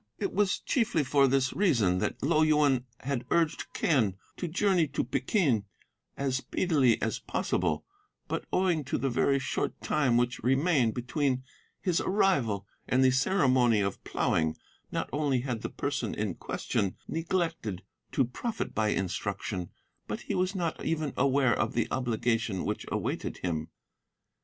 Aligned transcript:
It 0.17 0.33
was 0.33 0.59
chiefly 0.59 1.03
for 1.03 1.27
this 1.27 1.53
reason 1.53 1.99
that 1.99 2.23
Lo 2.23 2.41
Yuen 2.41 2.85
had 3.01 3.23
urged 3.29 3.67
Quen 3.71 4.15
to 4.37 4.47
journey 4.47 4.87
to 4.87 5.03
Peking 5.03 5.65
as 6.17 6.37
speedily 6.37 6.99
as 7.03 7.19
possible, 7.19 7.85
but 8.27 8.47
owing 8.51 8.83
to 8.85 8.97
the 8.97 9.11
very 9.11 9.37
short 9.37 9.79
time 9.79 10.17
which 10.17 10.39
remained 10.41 10.95
between 10.95 11.43
his 11.79 12.01
arrival 12.01 12.65
and 12.87 13.03
the 13.03 13.11
ceremony 13.11 13.79
of 13.79 14.03
ploughing, 14.03 14.55
not 14.91 15.07
only 15.13 15.41
had 15.41 15.61
the 15.61 15.69
person 15.69 16.15
in 16.15 16.33
question 16.33 16.95
neglected 17.07 17.83
to 18.13 18.25
profit 18.25 18.73
by 18.73 18.87
instruction, 18.87 19.69
but 20.07 20.21
he 20.21 20.33
was 20.33 20.55
not 20.55 20.83
even 20.83 21.13
aware 21.15 21.53
of 21.55 21.73
the 21.75 21.87
obligation 21.91 22.65
which 22.65 22.87
awaited 22.91 23.37
him. 23.43 23.67